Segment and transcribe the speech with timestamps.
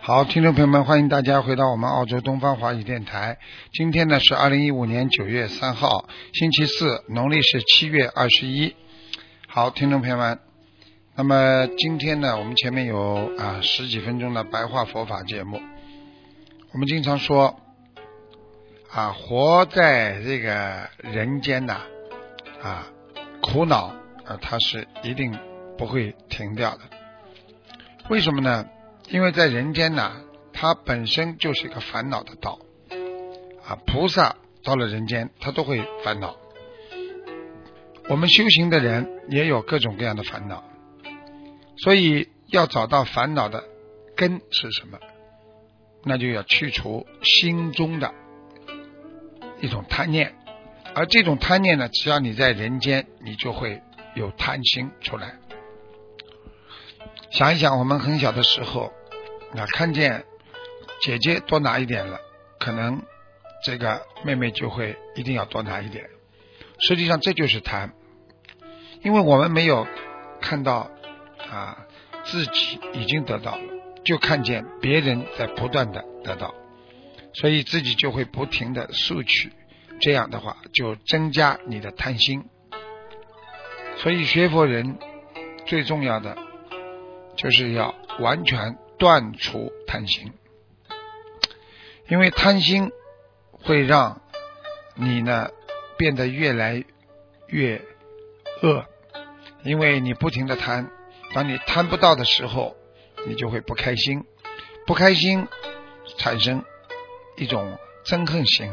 [0.00, 3.38] 好，听众朋友们，欢迎大家回到我们澳洲东方华语电台。
[3.72, 8.74] 今天呢是二零一五年九月三号，星期四，农历是七月二十一。
[9.48, 10.38] 好，听众朋友们，
[11.16, 15.60] 那么今天呢，我们前面有啊十几分钟的白话佛法节目。
[16.72, 17.58] 我们经常说
[18.92, 21.80] 啊，活在这个人间呐，
[22.62, 22.86] 啊，
[23.42, 23.92] 苦恼
[24.26, 25.38] 啊，它是一定
[25.78, 26.80] 不会停掉的。
[28.08, 28.66] 为什么呢？
[29.08, 30.20] 因为在人间呢，
[30.52, 32.58] 它本身就是一个烦恼的道
[33.64, 33.78] 啊。
[33.86, 36.36] 菩萨到了人间，他都会烦恼。
[38.08, 40.64] 我们修行的人也有各种各样的烦恼，
[41.78, 43.64] 所以要找到烦恼的
[44.16, 44.98] 根是什么，
[46.04, 48.12] 那就要去除心中的
[49.60, 50.34] 一种贪念。
[50.94, 53.82] 而这种贪念呢，只要你在人间，你就会
[54.16, 55.38] 有贪心出来。
[57.30, 58.92] 想一想，我们很小的时候，
[59.54, 60.24] 啊，看见
[61.02, 62.18] 姐姐多拿一点了，
[62.58, 63.02] 可能
[63.64, 66.08] 这个妹妹就会一定要多拿一点。
[66.80, 67.92] 实际上这就是贪，
[69.02, 69.86] 因为我们没有
[70.40, 70.90] 看到
[71.50, 71.86] 啊
[72.24, 73.62] 自己已经得到了，
[74.04, 76.54] 就看见别人在不断的得到，
[77.34, 79.52] 所以自己就会不停的索取，
[80.00, 82.44] 这样的话就增加你的贪心。
[83.96, 84.98] 所以学佛人
[85.66, 86.36] 最重要的。
[87.36, 90.32] 就是要完全断除贪心，
[92.08, 92.92] 因为贪心
[93.52, 94.22] 会让
[94.94, 95.50] 你呢
[95.98, 96.82] 变得越来
[97.48, 97.82] 越
[98.62, 98.86] 恶，
[99.64, 100.90] 因为你不停的贪，
[101.34, 102.74] 当你贪不到的时候，
[103.26, 104.24] 你就会不开心，
[104.86, 105.46] 不开心
[106.16, 106.64] 产生
[107.36, 108.72] 一种憎恨心，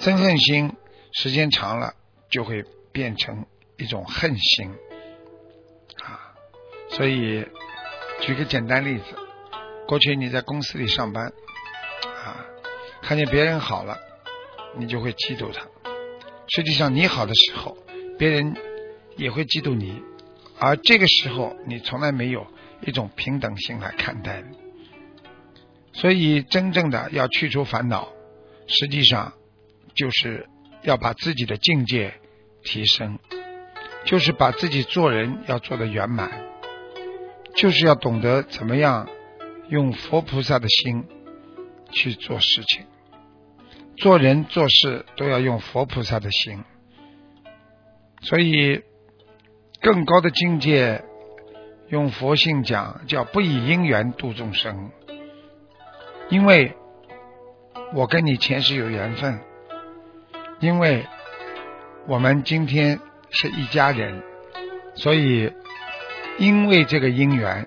[0.00, 0.76] 憎恨心
[1.14, 1.94] 时间长了
[2.28, 3.46] 就会变成
[3.78, 4.70] 一种恨心
[6.02, 6.34] 啊，
[6.90, 7.46] 所以。
[8.22, 9.04] 举个简单例子，
[9.86, 11.26] 过去你在公司里上班，
[12.24, 12.46] 啊，
[13.02, 13.98] 看见别人好了，
[14.78, 15.66] 你就会嫉妒他。
[16.48, 17.76] 实际上你好的时候，
[18.18, 18.56] 别人
[19.16, 20.02] 也会嫉妒你，
[20.58, 22.46] 而这个时候你从来没有
[22.80, 24.42] 一种平等心来看待。
[25.92, 28.08] 所以真正的要去除烦恼，
[28.66, 29.34] 实际上
[29.94, 30.48] 就是
[30.82, 32.14] 要把自己的境界
[32.62, 33.18] 提升，
[34.06, 36.30] 就是把自己做人要做的圆满。
[37.54, 39.08] 就是要懂得怎么样
[39.68, 41.06] 用佛菩萨的心
[41.90, 42.84] 去做事情，
[43.96, 46.64] 做人做事都要用佛菩萨的心。
[48.20, 48.82] 所以
[49.80, 51.02] 更高的境界，
[51.88, 54.90] 用佛性讲叫不以因缘度众生。
[56.28, 56.74] 因为
[57.94, 59.40] 我跟你前世有缘分，
[60.60, 61.06] 因为
[62.06, 63.00] 我们今天
[63.30, 64.22] 是一家人，
[64.94, 65.52] 所以。
[66.38, 67.66] 因为这个因缘，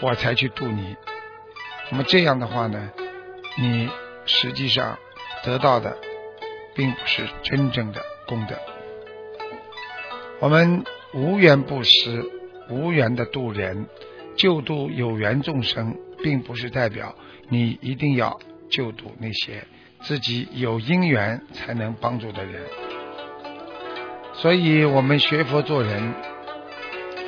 [0.00, 0.96] 我才去度你。
[1.90, 2.90] 那么这样的话呢，
[3.58, 3.90] 你
[4.24, 4.98] 实际上
[5.44, 5.94] 得到的
[6.74, 8.56] 并不是真正的功德。
[10.40, 10.82] 我们
[11.12, 12.24] 无缘布施，
[12.70, 13.86] 无缘的度人，
[14.36, 17.14] 救度有缘众生，并不是代表
[17.50, 19.62] 你一定要救度那些
[20.00, 22.62] 自己有因缘才能帮助的人。
[24.40, 26.14] 所以我们学佛做人。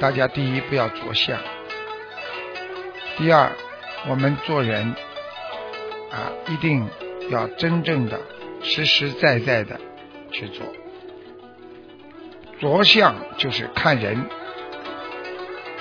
[0.00, 1.38] 大家第一不要着相，
[3.18, 3.52] 第二，
[4.08, 4.94] 我们做人
[6.10, 6.88] 啊，一定
[7.28, 8.18] 要真正的、
[8.62, 9.78] 实实在在的
[10.32, 10.66] 去做。
[12.58, 14.24] 着相就是看人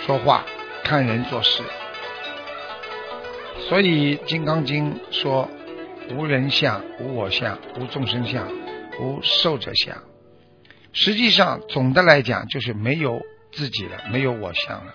[0.05, 0.43] 说话，
[0.83, 1.63] 看人做事。
[3.69, 5.49] 所以《金刚经》说
[6.11, 8.45] ：“无人相，无我相，无众生相，
[8.99, 9.95] 无寿者相。”
[10.93, 13.21] 实际上，总的来讲，就是没有。
[13.51, 14.93] 自己了，没有我相了，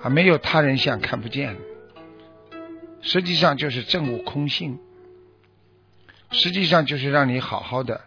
[0.00, 1.56] 啊，没有他人相，看不见。
[3.02, 4.78] 实际上就是证悟空性，
[6.30, 8.02] 实际上就是让你好好的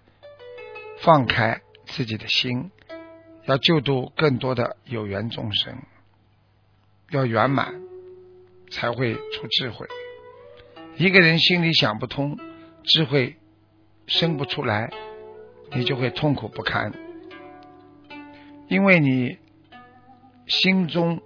[1.00, 2.72] 放开自己的心，
[3.44, 5.78] 要救度更多的有缘众生，
[7.10, 7.76] 要圆满，
[8.72, 9.86] 才会出智慧。
[10.96, 12.40] 一个人心里想不通，
[12.86, 13.36] 智慧
[14.08, 14.94] 生不出来，
[15.74, 16.92] 你就会痛苦不堪，
[18.68, 19.38] 因为你。
[20.48, 21.22] 心中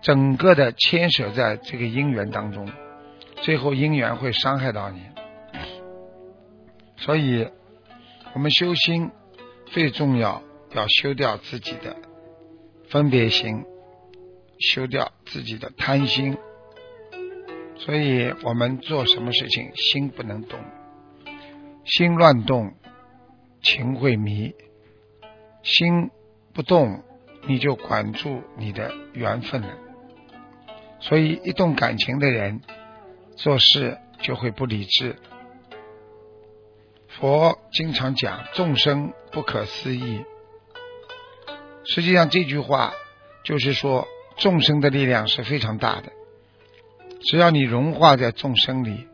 [0.00, 2.66] 整个的牵扯在这个因缘当中，
[3.42, 5.02] 最后因缘会伤害到你。
[6.96, 7.50] 所以，
[8.32, 9.10] 我们修心
[9.66, 10.42] 最重要，
[10.72, 11.96] 要修掉自己的
[12.88, 13.64] 分别心，
[14.60, 16.38] 修掉自己的贪心。
[17.76, 20.58] 所以我们做什么事情，心不能动，
[21.84, 22.72] 心乱动，
[23.66, 24.54] 情会迷。
[25.62, 26.10] 心
[26.54, 27.02] 不动，
[27.48, 29.76] 你就管住你的缘分了。
[31.00, 32.60] 所以，一动感情的人
[33.36, 35.16] 做事就会不理智。
[37.08, 40.24] 佛经常讲众生不可思议，
[41.84, 42.92] 实际上这句话
[43.42, 46.12] 就是说众生的力量是非常大的。
[47.22, 49.08] 只要你融化在众生里，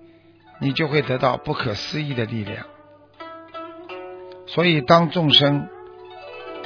[0.60, 2.66] 你就会得到不可思议的力量。
[4.54, 5.68] 所以，当众生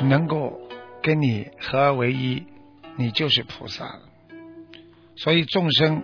[0.01, 0.61] 能够
[1.03, 2.45] 跟你合而为一，
[2.97, 4.01] 你就是菩萨了。
[5.15, 6.03] 所以，众生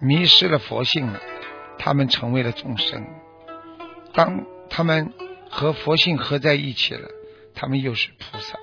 [0.00, 1.20] 迷失了佛性了，
[1.78, 3.06] 他们成为了众生。
[4.14, 5.12] 当他们
[5.50, 7.10] 和佛性合在一起了，
[7.54, 8.58] 他们又是菩萨。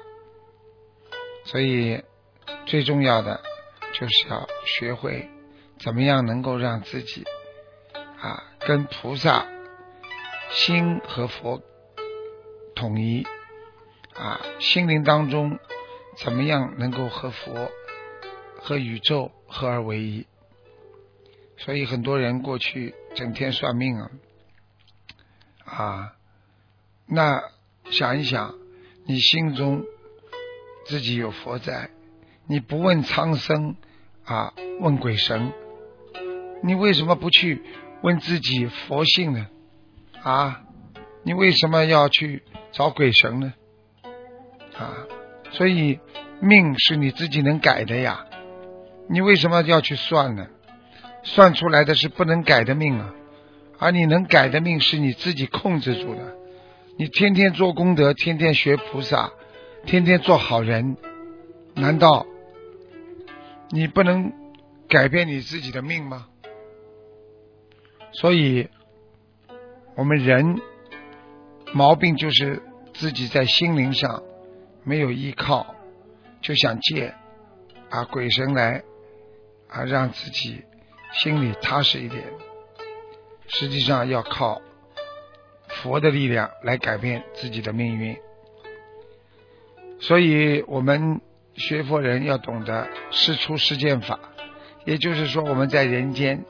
[1.44, 2.02] 所以，
[2.66, 3.40] 最重要的
[3.94, 5.30] 就是要学会。
[5.78, 7.24] 怎么样能够让自己
[8.20, 9.46] 啊跟菩萨
[10.50, 11.62] 心和佛
[12.76, 13.26] 统一
[14.14, 15.58] 啊心灵当中
[16.18, 17.72] 怎么样能够和佛
[18.60, 20.28] 和宇宙合而为一？
[21.58, 24.12] 所以很多人过去整天算命啊
[25.66, 26.14] 啊，
[27.08, 27.42] 那
[27.90, 28.56] 想一想，
[29.06, 29.84] 你心中
[30.86, 31.90] 自己有佛在，
[32.46, 33.76] 你不问苍生
[34.26, 35.54] 啊，问鬼神。
[36.62, 37.64] 你为什么不去
[38.02, 39.48] 问自己佛性呢？
[40.22, 40.65] 啊，
[41.26, 43.54] 你为什么要去找鬼神呢？
[44.78, 45.08] 啊，
[45.52, 46.00] 所以
[46.40, 48.28] 命是你自己能改的呀，
[49.10, 50.48] 你为什么要去算呢？
[51.24, 53.12] 算出来的是不能改的命啊，
[53.80, 56.36] 而你能改的命是你自己控制住的。
[56.98, 59.32] 你天天做功德，天天学菩萨，
[59.88, 60.96] 天天做好人，
[61.74, 62.28] 难道
[63.72, 64.32] 你不能
[64.88, 66.28] 改变你自己的命吗？
[68.12, 68.70] 所以，
[69.96, 70.62] 我们人
[71.76, 72.62] 毛病就是
[72.94, 74.24] 自己在心灵上
[74.86, 75.76] 没有依靠，
[76.42, 77.14] 就想借
[77.90, 78.82] 啊鬼神来
[79.68, 80.64] 啊让自己
[81.12, 82.24] 心里踏实一点。
[83.48, 84.62] 实际上要靠
[85.68, 88.16] 佛的力量来改变自己的命运。
[90.00, 91.20] 所以我们
[91.56, 94.18] 学佛人要懂得事出世间法，
[94.86, 96.46] 也就是说我们在人间。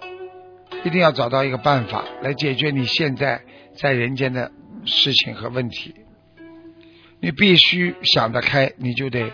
[0.83, 3.41] 一定要找到一个办法来解决你现在
[3.75, 4.51] 在人间的
[4.85, 5.95] 事情和问题。
[7.19, 9.31] 你必须想得开，你就得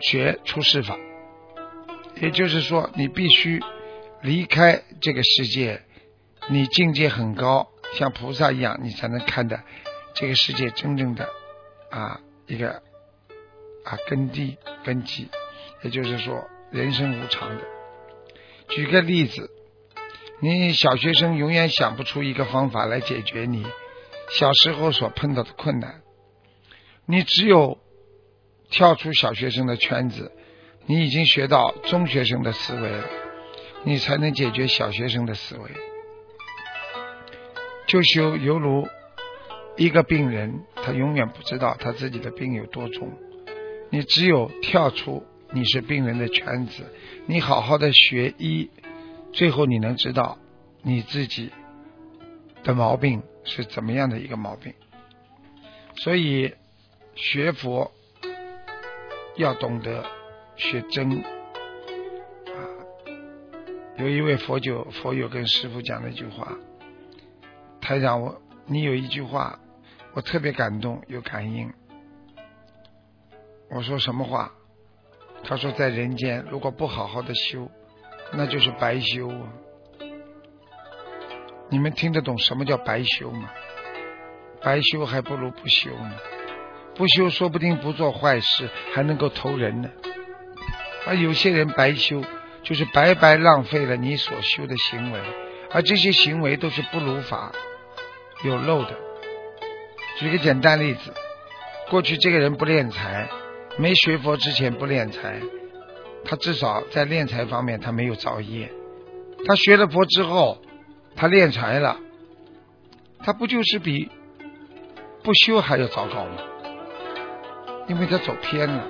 [0.00, 0.98] 学出世法。
[2.20, 3.62] 也就是说，你必须
[4.22, 5.82] 离开这个世界，
[6.48, 9.62] 你境界很高，像菩萨一样，你才能看的
[10.14, 11.28] 这个世界真正的
[11.90, 12.82] 啊一个
[13.84, 15.28] 啊根蒂根基。
[15.82, 17.62] 也就是说，人生无常的。
[18.68, 19.50] 举个例子。
[20.40, 23.66] 你小学生永远想不出一个方法来解决你
[24.38, 26.02] 小时候所碰到的困难。
[27.06, 27.78] 你只有
[28.70, 30.30] 跳出小学生的圈子，
[30.86, 33.04] 你已经学到中学生的思维了，
[33.82, 35.70] 你才能解决小学生的思维。
[37.86, 38.86] 就修犹如
[39.76, 43.10] 一个病人，他永远不知道他自己的病有多重。
[43.90, 46.84] 你只有跳出你是病人的圈子，
[47.26, 48.70] 你好好的学医。
[49.32, 50.38] 最后你能知道
[50.82, 51.52] 你自己
[52.64, 54.74] 的毛病是怎么样的一个毛病，
[55.96, 56.54] 所以
[57.14, 57.92] 学佛
[59.36, 60.04] 要懂得
[60.56, 61.22] 学真啊。
[63.96, 66.56] 有一位佛友佛友跟师傅讲了一句话，
[67.80, 69.58] 台长我你有一句话
[70.14, 71.72] 我特别感动有感应。
[73.70, 74.52] 我说什么话？
[75.44, 77.70] 他说在人间如果不好好的修。
[78.32, 79.48] 那就是白修啊！
[81.70, 83.50] 你们听得懂什么叫白修吗？
[84.62, 86.12] 白修还不如不修呢。
[86.94, 89.88] 不修说不定不做坏事，还能够投人呢。
[91.06, 92.22] 而有些人白修，
[92.62, 95.20] 就是白白浪费了你所修的行为，
[95.70, 97.52] 而这些行为都是不如法、
[98.42, 98.96] 有漏的。
[100.18, 101.14] 举个简单例子，
[101.88, 103.28] 过去这个人不敛财，
[103.78, 105.40] 没学佛之前不敛财。
[106.24, 108.70] 他至少在练财方面，他没有造业。
[109.46, 110.58] 他学了佛之后，
[111.16, 111.98] 他练财了，
[113.20, 114.10] 他不就是比
[115.22, 116.42] 不修还要糟糕吗？
[117.88, 118.88] 因为他走偏了。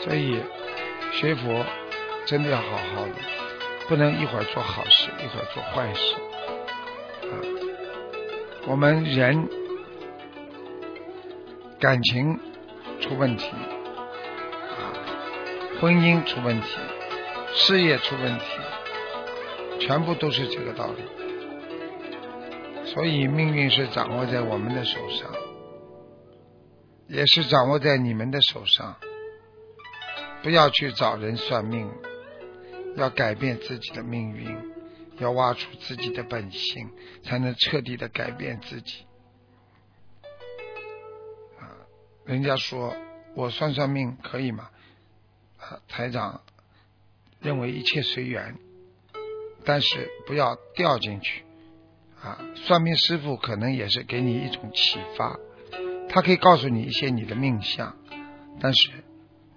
[0.00, 0.40] 所以
[1.12, 1.64] 学佛
[2.26, 3.14] 真的要好好的，
[3.88, 6.16] 不能一会儿做好事，一会儿做坏事。
[7.30, 7.34] 啊，
[8.66, 9.48] 我们人
[11.78, 12.38] 感情
[13.00, 13.52] 出问题，
[15.82, 16.78] 婚姻出问题，
[17.56, 18.44] 事业出问题，
[19.80, 21.02] 全部都是这个道理。
[22.84, 25.28] 所以命运是掌握在我们的手上，
[27.08, 28.94] 也是掌握在你们的手上。
[30.44, 31.90] 不要去找人算命，
[32.94, 34.56] 要改变自己的命运，
[35.18, 36.88] 要挖出自己的本性，
[37.24, 39.04] 才能彻底的改变自己。
[41.58, 41.74] 啊，
[42.24, 42.94] 人家说
[43.34, 44.68] 我算算命可以吗？
[45.88, 46.42] 台长
[47.40, 48.56] 认为一切随缘，
[49.64, 51.44] 但是不要掉进去。
[52.22, 55.38] 啊，算命师傅可能也是给你一种启发，
[56.08, 57.96] 他可以告诉你一些你的命相，
[58.60, 58.92] 但是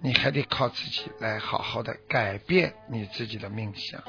[0.00, 4.02] 你还得靠自己来好好的改变你自己的命相。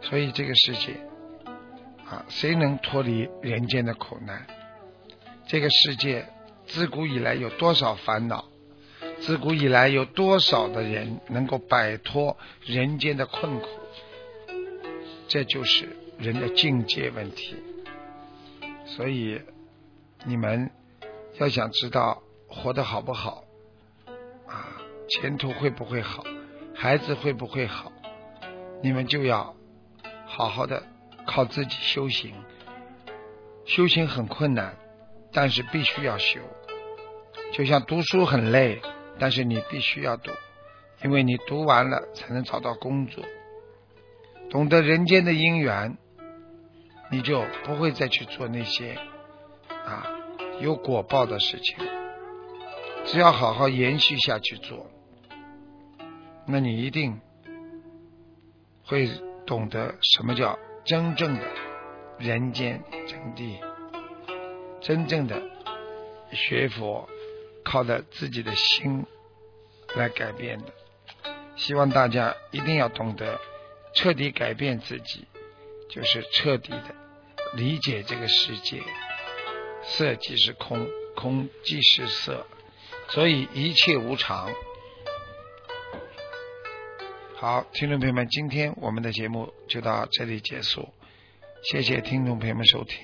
[0.00, 0.96] 所以这个世界
[2.08, 4.44] 啊，谁能脱离人间的苦难？
[5.46, 6.26] 这个世界
[6.66, 8.41] 自古以来有多少烦恼？
[9.24, 13.68] 自古以来有多少的人能够摆脱人间的困苦？
[15.26, 15.88] 这就是。
[16.18, 17.56] 人的境界问题，
[18.84, 19.40] 所以
[20.24, 20.70] 你们
[21.40, 23.42] 要想知道活得好不好
[24.46, 26.22] 啊，前途会不会好，
[26.76, 27.90] 孩子会不会好，
[28.84, 29.56] 你们就要
[30.24, 30.84] 好好的
[31.26, 32.32] 靠自己修行。
[33.64, 34.76] 修行很困难，
[35.32, 36.38] 但是必须要修。
[37.52, 38.80] 就像读书很累，
[39.18, 40.30] 但是你必须要读，
[41.04, 43.24] 因为你读完了才能找到工作。
[44.50, 45.96] 懂得人间的因缘。
[47.10, 48.96] 你就不会再去做那些
[49.68, 50.06] 啊
[50.62, 51.76] 有果报的事情。
[53.04, 54.86] 只要好好延续下去做，
[56.46, 57.20] 那你一定
[58.86, 59.10] 会
[59.44, 61.42] 懂得什么叫真正的
[62.18, 63.58] 人间真谛，
[64.80, 65.42] 真正的
[66.30, 67.06] 学佛
[67.72, 69.06] 靠着自己的心
[69.96, 70.66] 来改变的。
[71.56, 73.40] 希望大家一定要懂得
[73.94, 75.26] 彻底改变自己，
[75.88, 76.94] 就是彻底的。
[77.54, 78.82] 理解这个世界，
[79.82, 82.46] 色即是空，空即是色，
[83.08, 84.50] 所以一切无常。
[87.36, 90.92] 好，听众朋友们，今天我们的节目就到这里结束，
[91.70, 92.98] 谢谢听众朋友们收听。